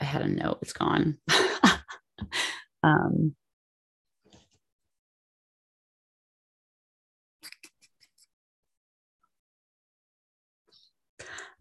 [0.00, 1.18] I had a note, it's gone.
[2.82, 3.34] um,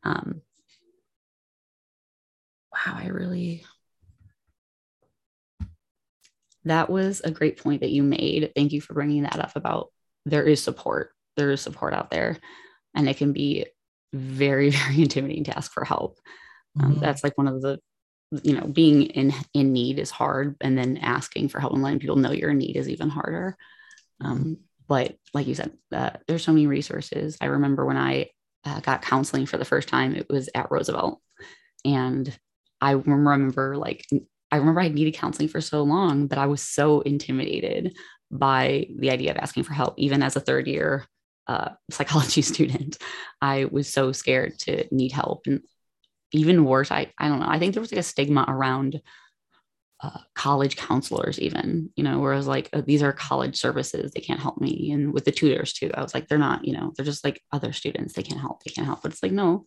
[0.03, 0.41] Um,
[2.71, 3.65] wow, I really,
[6.65, 8.51] that was a great point that you made.
[8.55, 9.89] Thank you for bringing that up about
[10.25, 11.11] there is support.
[11.35, 12.37] There is support out there,
[12.95, 13.65] and it can be
[14.13, 16.19] very, very intimidating to ask for help.
[16.79, 17.01] Um, mm-hmm.
[17.01, 17.79] That's like one of the,
[18.43, 21.99] you know, being in in need is hard, and then asking for help and letting
[21.99, 23.57] people know you're in need is even harder.
[24.21, 27.37] Um, but like you said, uh, there's so many resources.
[27.41, 28.29] I remember when I
[28.65, 31.21] uh, got counseling for the first time, it was at Roosevelt.
[31.85, 32.37] And
[32.81, 34.05] I remember like,
[34.51, 37.95] I remember I needed counseling for so long, but I was so intimidated
[38.31, 41.05] by the idea of asking for help, even as a third year
[41.47, 42.97] uh, psychology student.
[43.41, 45.43] I was so scared to need help.
[45.45, 45.61] And
[46.31, 49.01] even worse, I, I don't know, I think there was like a stigma around
[50.03, 54.41] uh, college counselors even you know whereas like oh, these are college services they can't
[54.41, 57.05] help me and with the tutors too i was like they're not you know they're
[57.05, 59.65] just like other students they can't help they can't help but it's like no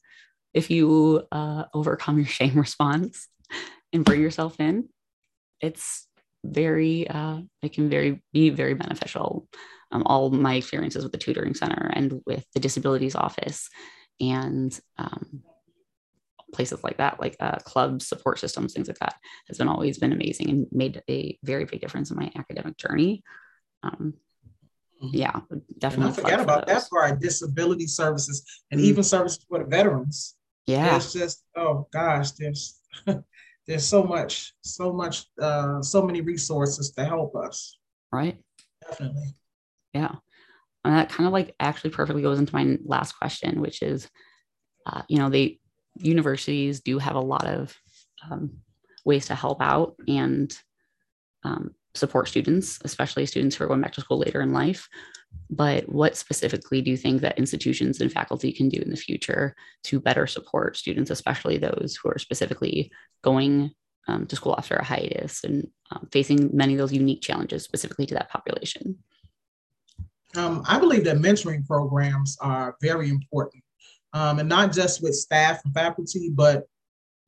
[0.55, 3.29] if you uh, overcome your shame response
[3.93, 4.89] and bring yourself in
[5.61, 6.07] it's
[6.47, 9.49] very uh, it can very be very beneficial.
[9.93, 13.69] Um, all my experiences with the tutoring center and with the disabilities office
[14.21, 15.43] and um,
[16.53, 19.15] places like that, like uh, clubs, support systems, things like that,
[19.49, 23.23] has been always been amazing and made a very big difference in my academic journey.
[23.83, 24.15] Um,
[25.03, 25.17] mm-hmm.
[25.17, 25.41] yeah,
[25.79, 26.07] definitely.
[26.07, 28.89] And don't forget about that for our disability services and mm-hmm.
[28.89, 30.37] even services for the veterans.
[30.67, 32.81] Yeah, it's just oh gosh, there's
[33.67, 37.79] there's so much, so much, uh, so many resources to help us.
[38.13, 38.39] Right.
[38.89, 39.35] Definitely.
[39.93, 40.15] Yeah.
[40.85, 44.09] and that kind of like actually perfectly goes into my last question, which is,
[44.87, 45.59] uh, you know, they
[45.99, 47.77] universities do have a lot of
[48.31, 48.59] um,
[49.05, 50.57] ways to help out and
[51.45, 54.89] um, support students, especially students who are going back to school later in life.
[55.51, 59.55] But what specifically do you think that institutions and faculty can do in the future
[59.85, 62.91] to better support students, especially those who are specifically
[63.23, 63.71] going
[64.09, 68.07] um, to school after a hiatus and um, facing many of those unique challenges specifically
[68.07, 68.99] to that population?
[70.37, 73.63] Um, I believe that mentoring programs are very important,
[74.17, 76.67] um, and not just with staff and faculty, but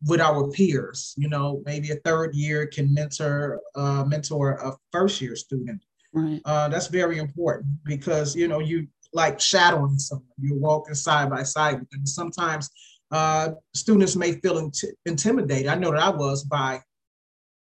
[0.07, 1.15] with our peers.
[1.19, 5.83] You know, maybe a third year can mentor uh, mentor a first year student.
[6.15, 6.41] Right.
[6.47, 10.27] Uh, that's very important because you know you like shadowing someone.
[10.41, 12.07] You're walking side by side with them.
[12.07, 12.71] Sometimes
[13.11, 15.67] uh, students may feel int- intimidated.
[15.67, 16.81] I know that I was by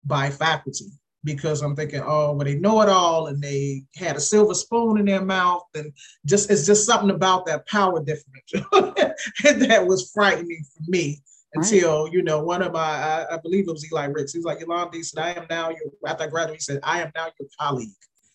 [0.06, 0.86] by faculty
[1.24, 4.98] because I'm thinking, oh, well, they know it all and they had a silver spoon
[4.98, 5.92] in their mouth, and
[6.26, 8.66] just it's just something about that power differential
[9.68, 11.22] that was frightening for me
[11.54, 12.14] until right.
[12.14, 14.34] you know one of my I, I, believe it was Eli Ricks.
[14.34, 16.80] He was like, Yolanda, he said, I am now your after I graduated, he said,
[16.84, 17.90] I am now your colleague,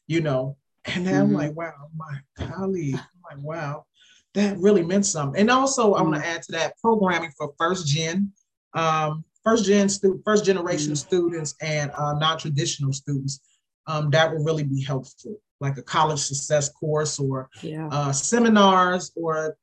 [0.07, 0.57] you know.
[0.85, 1.23] And then mm-hmm.
[1.23, 2.97] I'm like, wow, my colleague.
[2.97, 3.87] I'm like, wow,
[4.35, 5.41] that really meant something.
[5.41, 6.01] And also, mm-hmm.
[6.01, 8.33] I want to add to that programming for first gen,
[8.75, 10.95] um, first gen stu- first generation mm-hmm.
[10.95, 13.41] students and uh, non-traditional students.
[13.89, 17.89] Um, that will really be helpful, like a college success course or yeah.
[17.91, 19.57] uh, seminars or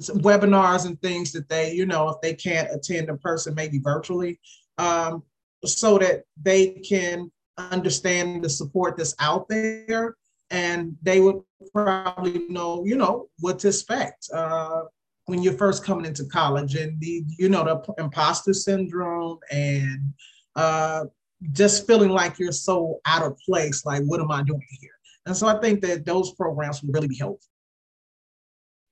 [0.00, 4.40] webinars and things that they, you know, if they can't attend in person, maybe virtually,
[4.78, 5.22] um,
[5.64, 10.16] so that they can understand the support that's out there
[10.50, 11.40] and they would
[11.72, 14.82] probably know, you know, what to expect uh,
[15.28, 20.14] when you're first coming into college and the, you know, the imposter syndrome and
[20.56, 21.04] uh,
[21.52, 24.98] just feeling like you're so out of place, like, what am I doing here?
[25.26, 27.50] And so I think that those programs would really be helpful.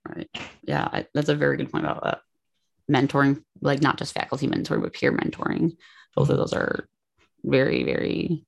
[0.06, 0.28] Right.
[0.62, 2.20] Yeah, I, that's a very good point about that
[2.90, 5.78] mentoring, like not just faculty mentoring, but peer mentoring.
[6.14, 6.86] Both of those are
[7.44, 8.44] very, very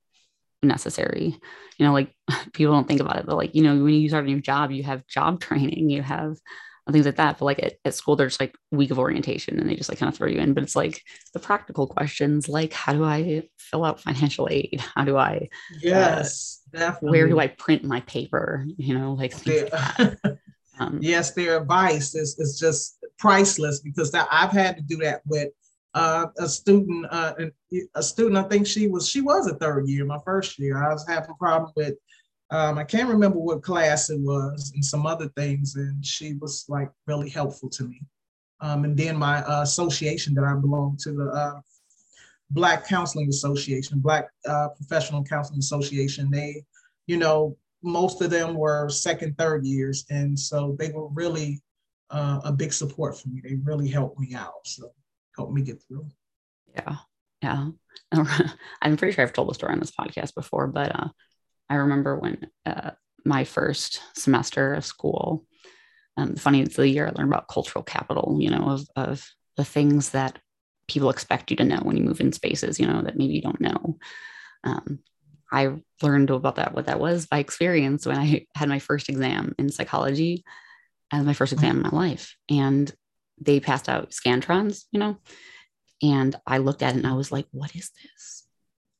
[0.61, 1.39] necessary.
[1.79, 2.13] You know, like
[2.53, 4.69] people don't think about it, but like, you know, when you start a new job,
[4.69, 6.37] you have job training, you have
[6.93, 7.37] things like that.
[7.37, 10.11] But like at, at school, there's like week of orientation and they just like kind
[10.11, 10.53] of throw you in.
[10.53, 11.01] But it's like
[11.33, 14.83] the practical questions, like how do I fill out financial aid?
[14.95, 15.49] How do I
[15.81, 17.17] yes, uh, definitely.
[17.17, 18.65] where do I print my paper?
[18.77, 20.17] You know, like things like
[20.79, 25.21] Um, yes, their advice is, is just priceless because that, I've had to do that
[25.25, 25.49] with
[25.93, 27.05] uh, a student.
[27.11, 27.33] Uh,
[27.95, 30.83] a student, I think she was she was a third year, my first year.
[30.83, 31.95] I was having a problem with.
[32.51, 36.65] Um, I can't remember what class it was and some other things, and she was
[36.67, 38.01] like really helpful to me.
[38.61, 41.61] Um, and then my uh, association that I belong to, the uh,
[42.51, 46.63] Black Counseling Association, Black uh, Professional Counseling Association, they,
[47.07, 50.05] you know, most of them were second, third years.
[50.09, 51.61] And so they were really
[52.09, 53.41] uh, a big support for me.
[53.43, 54.65] They really helped me out.
[54.65, 54.91] So
[55.35, 56.07] helped me get through.
[56.73, 56.95] Yeah.
[57.41, 57.69] Yeah.
[58.81, 61.07] I'm pretty sure I've told the story on this podcast before, but uh,
[61.69, 62.91] I remember when uh,
[63.25, 65.45] my first semester of school,
[66.17, 69.65] um, funny, it's the year I learned about cultural capital, you know, of, of the
[69.65, 70.39] things that
[70.87, 73.41] people expect you to know when you move in spaces, you know, that maybe you
[73.41, 73.97] don't know.
[74.63, 74.99] Um,
[75.51, 79.55] I learned about that, what that was by experience when I had my first exam
[79.57, 80.43] in psychology
[81.11, 82.35] as my first exam in my life.
[82.49, 82.91] And
[83.39, 85.17] they passed out Scantrons, you know,
[86.01, 88.47] and I looked at it and I was like, what is this?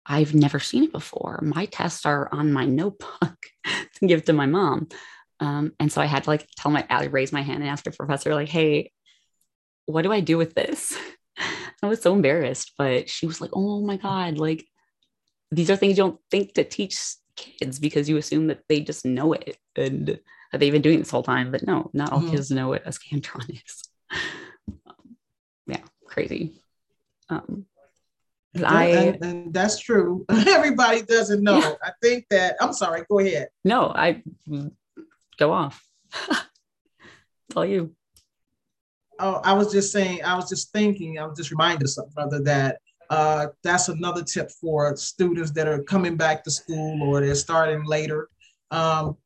[0.10, 1.40] I've never seen it before.
[1.44, 4.90] My tests are on my notebook to give to my mom.
[5.40, 7.84] Um, and so I had to like tell my, I raise my hand and ask
[7.84, 8.92] the professor, like, hey,
[9.86, 10.98] what do I do with this?
[11.84, 14.66] I was so embarrassed, but she was like, oh my God, like
[15.52, 17.00] these are things you don't think to teach
[17.36, 20.20] kids because you assume that they just know it and
[20.52, 21.52] that they've been doing this whole time.
[21.52, 22.32] But no, not all mm-hmm.
[22.32, 23.84] kids know what a scantron is.
[24.88, 25.16] Um,
[25.68, 26.60] yeah, crazy.
[27.30, 27.66] Um,
[28.64, 30.26] I and, and, that's true.
[30.30, 31.60] Everybody doesn't know.
[31.60, 31.74] Yeah.
[31.84, 33.06] I think that I'm sorry.
[33.10, 33.50] Go ahead.
[33.64, 34.24] No, I
[35.38, 35.84] go off.
[37.52, 37.96] Tell you.
[39.20, 40.24] Oh, I was just saying.
[40.24, 41.20] I was just thinking.
[41.20, 42.80] I was just reminded of something, brother, that
[43.10, 47.84] uh, that's another tip for students that are coming back to school or they're starting
[47.84, 48.30] later,
[48.72, 49.18] um,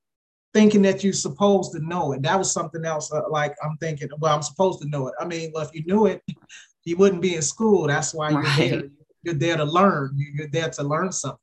[0.53, 2.21] thinking that you're supposed to know it.
[2.21, 3.11] That was something else.
[3.11, 5.15] Uh, like I'm thinking, well, I'm supposed to know it.
[5.19, 6.21] I mean, well, if you knew it,
[6.85, 7.87] you wouldn't be in school.
[7.87, 8.83] That's why you're there.
[9.23, 10.11] You're there to learn.
[10.15, 11.39] You're there to learn something.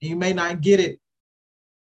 [0.00, 0.98] And you may not get it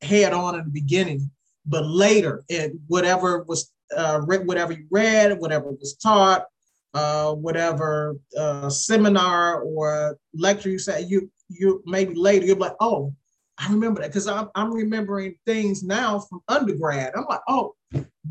[0.01, 1.31] head on in the beginning,
[1.65, 6.45] but later, it whatever was uh, whatever you read, whatever was taught,
[6.93, 13.13] uh, whatever uh, seminar or lecture you said, you you maybe later you're like, oh,
[13.57, 17.13] I remember that because I'm, I'm remembering things now from undergrad.
[17.15, 17.75] I'm like, oh,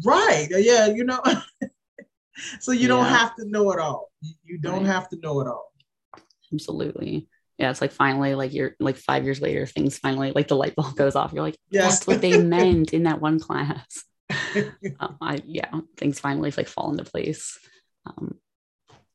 [0.05, 0.47] right.
[0.51, 1.21] Yeah, you know.
[2.61, 2.89] so you yeah.
[2.89, 4.11] don't have to know it all.
[4.21, 4.93] You, you don't right.
[4.93, 5.73] have to know it all.
[6.57, 7.29] Absolutely.
[7.59, 10.75] Yeah, it's like finally, like you're like five years later, things finally like the light
[10.75, 11.33] bulb goes off.
[11.33, 11.99] You're like, yes.
[11.99, 14.05] that's what they meant in that one class.
[15.01, 17.59] um, I yeah, things finally like fall into place.
[18.05, 18.39] Um,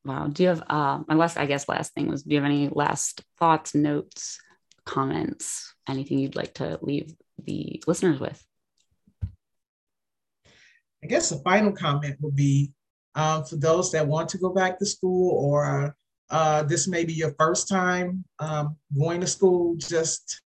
[0.06, 0.28] wow.
[0.28, 2.70] Do you have uh my last I guess last thing was do you have any
[2.70, 4.40] last thoughts, notes,
[4.86, 7.14] comments, anything you'd like to leave
[7.44, 8.44] the listeners with?
[11.04, 12.72] I guess the final comment would be
[13.16, 15.96] um, for those that want to go back to school or
[16.32, 20.42] uh, this may be your first time um, going to school, just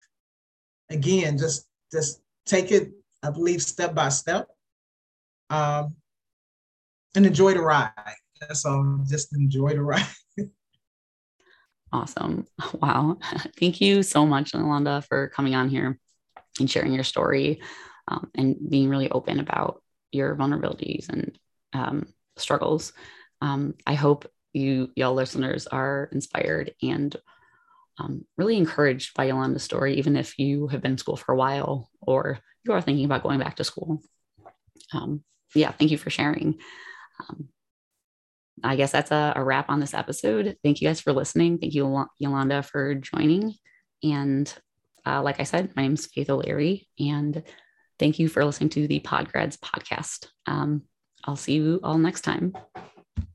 [0.91, 4.47] again, just just take it, I believe, step by step,
[5.49, 5.97] um,
[7.17, 7.91] and enjoy the ride.
[8.53, 10.07] So just enjoy the ride.
[11.93, 12.47] awesome!
[12.75, 13.17] Wow,
[13.59, 15.99] thank you so much, Yolanda, for coming on here
[16.59, 17.63] and sharing your story
[18.07, 21.39] um, and being really open about your vulnerabilities and
[21.73, 22.07] um,
[22.37, 22.93] struggles.
[23.41, 27.15] Um, I hope you, y'all listeners, are inspired and
[27.99, 31.37] um, really encouraged by Yolanda's story, even if you have been in school for a
[31.37, 34.03] while or you are thinking about going back to school.
[34.93, 35.23] Um,
[35.55, 36.61] yeah, thank you for sharing.
[37.21, 37.49] Um,
[38.63, 40.57] I guess that's a, a, wrap on this episode.
[40.63, 41.59] Thank you guys for listening.
[41.59, 43.55] Thank you, Yolanda, for joining.
[44.03, 44.53] And
[45.07, 47.43] uh, like I said, my name is Faith O'Leary, and
[47.99, 50.27] thank you for listening to the Podgrads podcast.
[50.47, 50.83] Um,
[51.25, 52.55] I'll see you all next time.